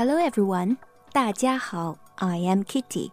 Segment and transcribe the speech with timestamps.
[0.00, 0.76] Hello everyone.
[1.12, 3.10] 大家好, I am Kitty.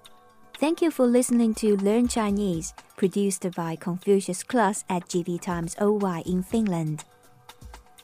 [0.60, 6.22] Thank you for listening to Learn Chinese, produced by Confucius Class at GV Times OY
[6.26, 7.00] in Finland.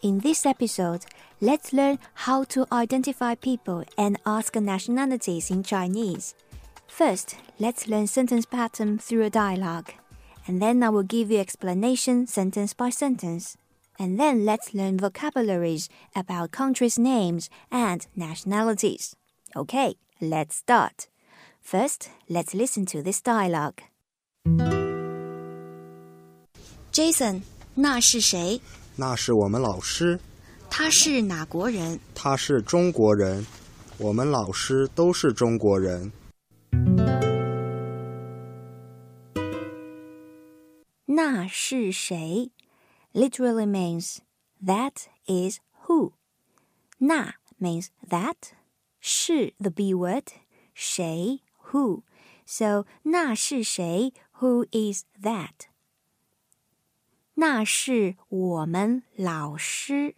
[0.02, 1.06] In this episode,
[1.42, 6.34] let's learn how to identify people and ask nationalities in Chinese.
[6.88, 9.92] First, let's learn sentence pattern through a dialogue,
[10.48, 13.58] and then I will give you explanation sentence by sentence.
[13.98, 19.16] And then let's learn vocabularies about countries' names and nationalities.
[19.56, 21.10] Okay, let's start.
[21.62, 23.84] First, let's listen to this dialogue.
[26.92, 27.42] Jason，
[27.76, 28.62] 那是谁？
[28.96, 30.20] 那是我们老师，
[30.70, 32.00] 他是哪国人？
[32.16, 33.46] 他是中国人，
[33.98, 36.12] 我们老师都是中国人。
[41.06, 42.52] 那是谁
[43.14, 44.22] literally means
[44.62, 46.14] that is who.
[47.00, 48.54] 那 means that.
[49.00, 50.26] 是 the B word.
[50.74, 51.42] 谁
[51.72, 52.04] who.
[52.46, 55.68] So 那是谁 who is that?
[57.36, 60.16] 那是我们老师。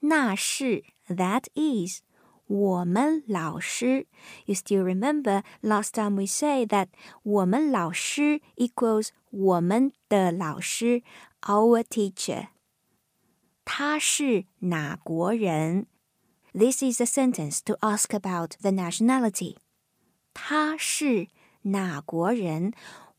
[0.00, 2.02] 那是 that is
[2.46, 4.06] 我们老师.
[4.46, 6.88] You still remember last time we say that
[7.22, 11.02] 我们老师 equals 我们的老师
[11.42, 12.48] our teacher.
[13.64, 15.86] 他是哪国人?
[16.52, 19.56] This is a sentence to ask about the nationality.
[20.32, 21.28] 他是
[21.62, 22.72] 哪国人?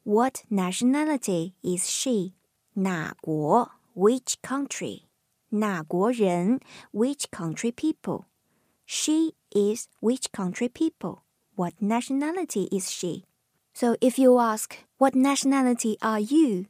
[0.03, 2.33] What nationality is she?
[2.73, 5.03] 哪国 which country?
[5.49, 6.59] 哪国人
[6.91, 8.25] which country people?
[8.85, 11.23] She is which country people?
[11.55, 13.23] What nationality is she?
[13.73, 16.67] So if you ask, What nationality are you?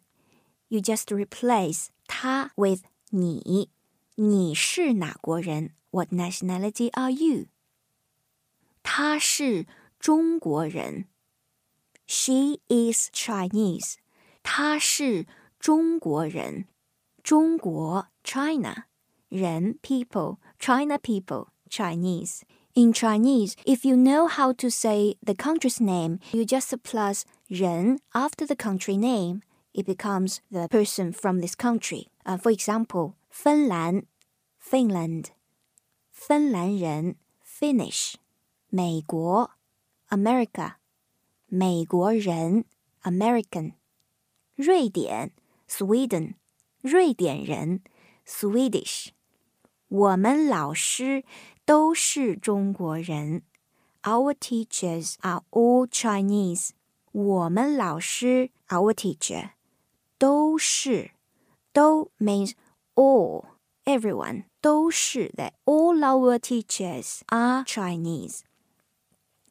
[0.70, 3.70] You just replace 他 with 你。
[4.16, 5.72] 你是哪国人？
[5.92, 7.48] What nationality are you?
[8.84, 9.66] 他是
[10.00, 11.08] 中国人。
[12.08, 13.96] She is Chinese.
[14.44, 15.26] 他是
[15.60, 16.68] 中国人。
[17.24, 18.86] 中国 China
[19.30, 22.42] 人 people China people Chinese.
[22.76, 28.00] In Chinese, if you know how to say the country's name, you just plus 人
[28.12, 29.42] after the country name.
[29.74, 32.08] It becomes the person from this country.
[32.26, 34.04] Uh, for example, 芬兰
[34.58, 35.32] Finland,
[36.12, 38.16] 芬兰人 Finnish,
[38.70, 39.52] 美国
[40.10, 40.76] America,
[41.48, 42.66] 美国人
[43.04, 43.74] American,
[44.56, 45.34] 瑞典
[45.68, 46.36] Sweden,
[46.82, 47.82] 瑞典人
[48.26, 49.10] Swedish.
[49.90, 51.26] 我们老师
[51.66, 53.44] 都是中国人。
[54.04, 56.70] Our teachers are all Chinese.
[57.12, 59.52] 我们老师 our teacher
[60.20, 61.12] 都是
[61.74, 62.54] 都 means
[62.96, 63.46] all
[63.86, 68.42] everyone 都是 that all our teachers are Chinese.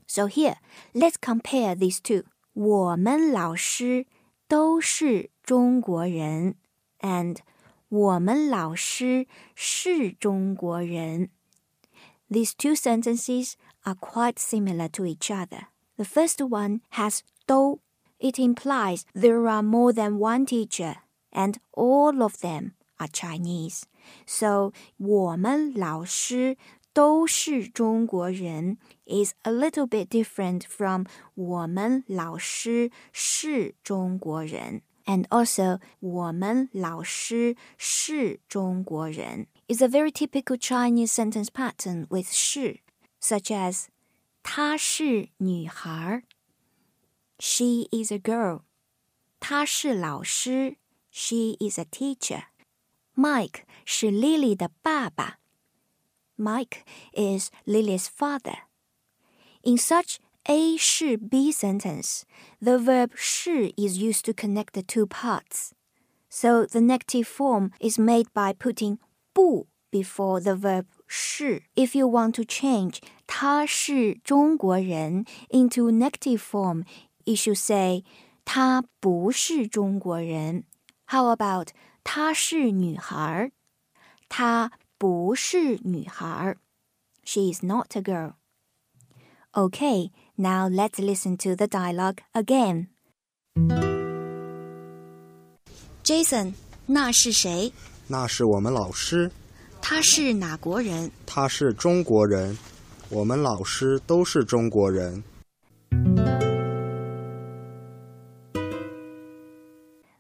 [0.07, 0.57] So here,
[0.93, 2.25] let's compare these two.
[2.53, 4.07] 我们老师
[4.47, 6.55] 都是中国人
[7.01, 7.39] and
[7.89, 11.31] 我们老师是中国人。
[12.31, 15.67] These two sentences are quite similar to each other.
[15.97, 17.81] The first one has 都.
[18.19, 20.97] It implies there are more than one teacher,
[21.33, 23.83] and all of them are Chinese.
[24.27, 26.57] So 我们老师
[26.93, 34.83] 都是中国人 is a little bit different from 我们老师是中国人。
[35.07, 42.81] and also 我们老师是中国人 is a very typical Chinese sentence pattern with 是
[43.21, 43.87] such as
[44.43, 46.23] 她是女孩
[47.39, 48.63] she is a girl
[49.41, 50.77] 她是老师
[51.11, 52.45] she is a teacher
[53.15, 55.39] Mike 是 Lily 的爸爸
[56.37, 56.83] Mike
[57.13, 58.65] is Lily's father
[59.65, 62.25] in such a 是 B sentence,
[62.61, 65.73] the verb 是 is used to connect the two parts.
[66.29, 68.99] So the negative form is made by putting
[69.33, 71.63] 不 before the verb 是.
[71.75, 76.85] If you want to change 他是中国人 into negative form,
[77.29, 78.05] you should say
[78.45, 80.65] 她不是中国人.
[81.07, 81.69] How about
[82.03, 83.51] 她是女孩？
[84.29, 86.57] 她不是女孩。
[87.25, 88.35] She is not a girl.
[89.53, 92.89] Okay, now let's listen to the dialogue again.
[96.03, 96.55] Jason，
[96.87, 97.73] 那是谁？
[98.09, 99.31] 那是我们老师，
[99.81, 101.11] 他是哪国人？
[101.25, 102.59] 他是中国人，
[103.09, 105.23] 我们老师都是中国人。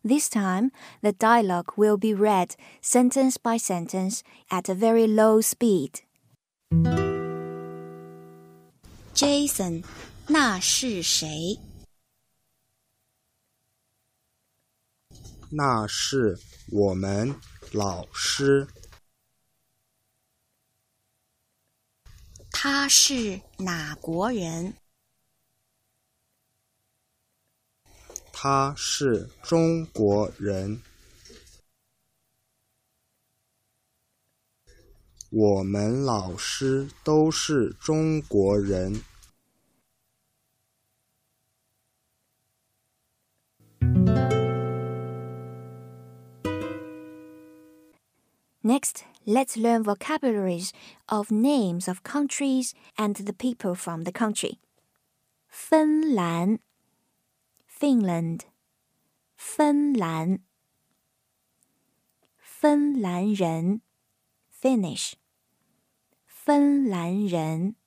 [0.08, 6.02] This time, the dialogue will be read sentence by sentence at a very low speed.
[9.14, 9.84] Jason，
[10.28, 11.58] 那是谁？
[15.50, 16.38] 那是
[16.70, 17.34] 我们
[17.72, 18.68] 老师。
[22.50, 24.74] 他是哪国人？
[28.38, 30.82] 他是中国人。
[35.30, 39.02] 我们老师都是中国人。
[48.62, 50.72] Next, let's learn vocabularies
[51.08, 54.58] of names of countries and the people from the country.
[55.48, 56.60] 芬兰
[57.79, 58.41] Finland
[59.37, 60.43] 芬兰
[62.37, 63.81] 芬兰人
[64.51, 65.13] Finnish
[66.25, 67.77] 芬兰人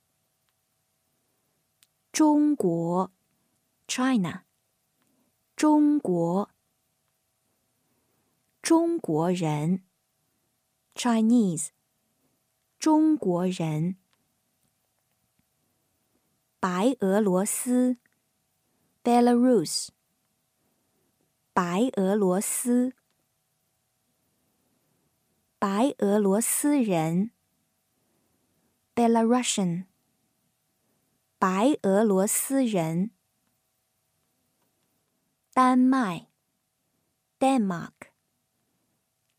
[2.11, 3.11] 中国
[3.87, 4.45] China
[5.55, 6.49] 中国
[8.63, 9.83] 中国人
[10.95, 11.67] Chinese
[12.79, 13.97] 中国人，
[16.59, 17.99] 白俄罗斯
[19.02, 19.88] Belarus
[21.52, 22.94] 白俄罗斯，
[25.58, 27.30] 白俄罗斯人
[28.94, 29.86] Belarusian
[31.38, 33.10] 白俄罗斯人，
[35.52, 36.28] 丹麦
[37.38, 37.92] Denmark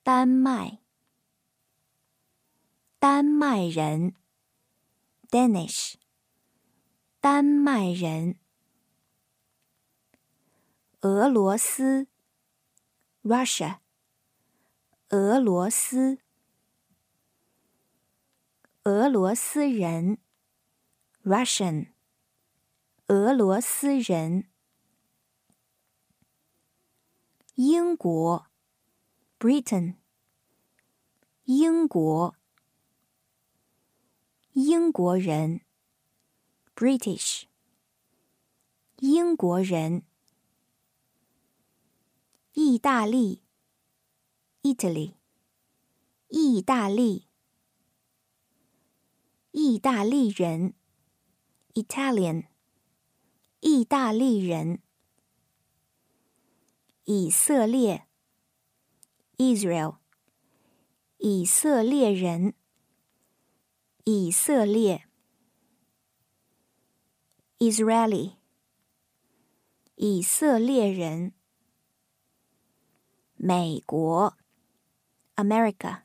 [0.03, 0.79] 丹麦。
[3.01, 4.13] 丹麦人，
[5.29, 5.93] Danish，
[7.21, 8.37] 丹麦人。
[11.04, 12.06] 俄罗斯
[13.22, 13.80] ，Russia，
[15.10, 16.18] 俄罗斯。
[18.84, 20.16] 俄罗斯人
[21.22, 21.92] ，Russian，
[23.08, 24.48] 俄罗斯人。
[27.56, 28.46] 英国
[29.38, 29.96] ，Britain，
[31.44, 32.34] 英国。
[34.54, 35.60] 英国人
[36.74, 37.42] ，British。
[39.00, 40.06] 英国人，
[42.74, 43.40] 意大利
[44.62, 45.14] ，Italy。
[46.26, 47.28] 意大利，
[49.52, 50.74] 意大利人
[51.74, 52.48] ，Italian。
[53.60, 54.82] 意大利人，
[57.04, 58.08] 以色列
[59.36, 59.98] ，Israel。
[61.18, 62.54] 以色列人。
[64.02, 65.06] 以色列
[67.60, 68.32] ，Israeli，
[69.94, 71.34] 以色列人。
[73.46, 74.38] 美国
[75.36, 76.04] ，America，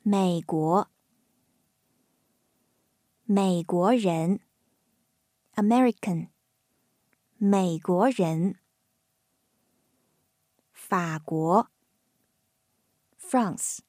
[0.00, 0.88] 美国，
[3.24, 4.40] 美国人
[5.56, 6.30] ，American，
[7.36, 8.58] 美国人。
[10.72, 11.70] 法国
[13.20, 13.80] ，France，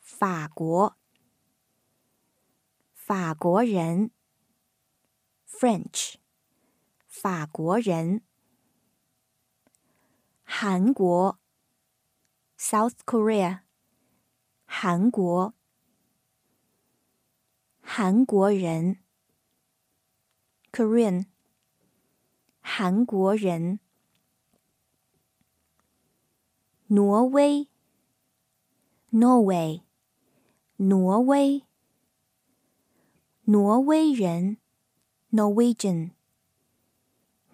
[0.00, 0.96] 法国。
[2.94, 4.10] 法国人
[5.46, 6.14] ，French，
[7.06, 8.22] 法国人。
[10.42, 11.38] 韩国
[12.58, 13.60] ，South Korea，
[14.64, 15.54] 韩国。
[17.80, 18.98] 韩国人
[20.72, 21.26] ，Korean，
[22.60, 23.80] 韩国人。
[26.88, 27.68] 挪威
[29.10, 29.82] ，Norway，
[30.76, 31.64] 挪威。
[33.44, 34.58] 挪威人
[35.30, 36.10] ，Norwegian。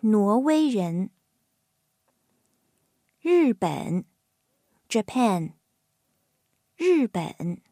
[0.00, 1.10] 挪威人。
[3.20, 4.04] 日本
[4.92, 5.54] ，Japan。
[6.76, 7.62] 日本。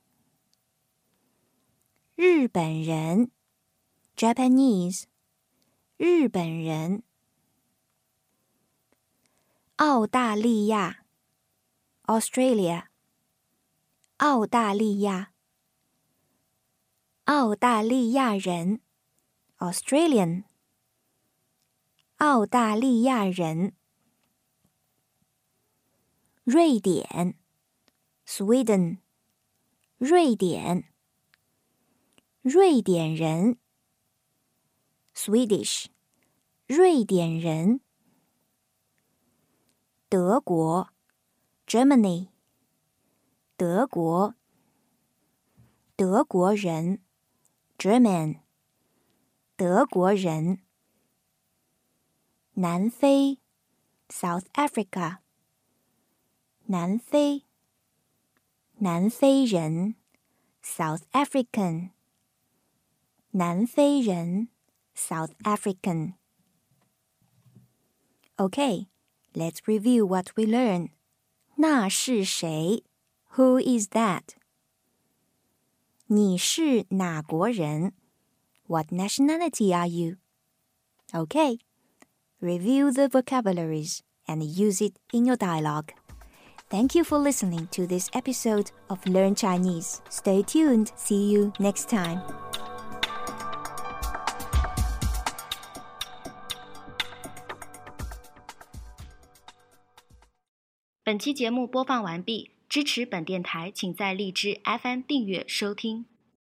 [2.16, 3.30] 日本人
[4.16, 5.04] ，Japanese。
[5.98, 7.02] 日本人。
[9.76, 11.04] 澳大利亚
[12.04, 12.86] ，Australia。
[14.16, 15.34] 澳大利亚。
[17.24, 18.80] 澳大利亚人
[19.58, 20.44] ，Australian。
[22.16, 23.74] 澳大利亚人。
[26.44, 27.37] 瑞典
[28.26, 28.99] ，Sweden。
[29.99, 30.85] 瑞典。
[32.40, 33.59] 瑞典人
[35.14, 35.87] ，Swedish。
[36.66, 37.82] 瑞典人。
[40.09, 40.88] 德国
[41.66, 42.28] ，Germany。
[43.56, 44.35] 德国。
[45.94, 47.02] 德国人。
[47.76, 48.40] German，
[49.56, 50.61] 德国人。
[52.54, 53.38] 南非
[54.09, 55.18] ，South Africa，
[56.69, 57.43] 南非。
[58.77, 59.95] 南非人，
[60.62, 61.91] South African，
[63.31, 64.50] 南非人
[64.93, 66.15] South African.
[68.35, 68.88] Okay,
[69.33, 70.89] let's review what we learned.
[71.55, 72.83] 那是谁?
[73.35, 74.35] Who is that?
[76.07, 77.93] 你是哪国人?
[78.67, 80.17] What nationality are you?
[81.13, 81.59] Okay,
[82.41, 85.93] review the vocabularies and use it in your dialogue.
[86.69, 90.01] Thank you for listening to this episode of Learn Chinese.
[90.09, 90.89] Stay tuned.
[90.95, 92.21] See you next time.
[101.03, 106.05] 本期节目播放完毕，支持本电台，请在荔枝 FM 订阅收听。